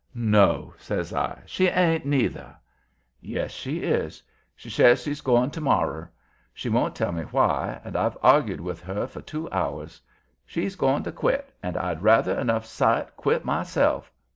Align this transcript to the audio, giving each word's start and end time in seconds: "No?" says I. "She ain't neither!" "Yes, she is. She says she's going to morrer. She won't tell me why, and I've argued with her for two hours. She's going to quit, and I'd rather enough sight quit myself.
"No?" 0.15 0.73
says 0.79 1.13
I. 1.13 1.43
"She 1.45 1.67
ain't 1.67 2.07
neither!" 2.07 2.55
"Yes, 3.19 3.51
she 3.51 3.81
is. 3.83 4.23
She 4.55 4.67
says 4.67 5.03
she's 5.03 5.21
going 5.21 5.51
to 5.51 5.61
morrer. 5.61 6.11
She 6.55 6.69
won't 6.69 6.95
tell 6.95 7.11
me 7.11 7.21
why, 7.25 7.79
and 7.83 7.95
I've 7.95 8.17
argued 8.23 8.61
with 8.61 8.81
her 8.81 9.05
for 9.05 9.21
two 9.21 9.47
hours. 9.51 10.01
She's 10.43 10.75
going 10.75 11.03
to 11.03 11.11
quit, 11.11 11.53
and 11.61 11.77
I'd 11.77 12.01
rather 12.01 12.33
enough 12.39 12.65
sight 12.65 13.15
quit 13.15 13.45
myself. 13.45 14.11